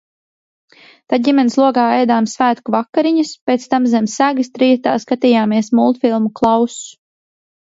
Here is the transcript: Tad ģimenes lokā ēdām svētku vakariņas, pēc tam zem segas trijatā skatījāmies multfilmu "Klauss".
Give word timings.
Tad 1.13 1.25
ģimenes 1.27 1.57
lokā 1.63 1.83
ēdām 1.97 2.27
svētku 2.31 2.75
vakariņas, 2.77 3.35
pēc 3.51 3.69
tam 3.75 3.87
zem 3.93 4.09
segas 4.15 4.51
trijatā 4.57 4.97
skatījāmies 5.05 5.71
multfilmu 5.83 6.33
"Klauss". 6.41 6.83